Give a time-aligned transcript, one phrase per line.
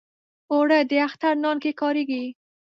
[0.51, 2.23] اوړه د اختر نان کې کارېږي